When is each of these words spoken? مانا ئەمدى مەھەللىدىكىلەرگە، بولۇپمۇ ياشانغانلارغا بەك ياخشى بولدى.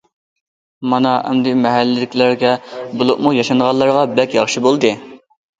مانا 0.93 1.11
ئەمدى 1.31 1.53
مەھەللىدىكىلەرگە، 1.65 2.53
بولۇپمۇ 3.03 3.35
ياشانغانلارغا 3.41 4.07
بەك 4.21 4.35
ياخشى 4.39 4.69
بولدى. 4.71 4.95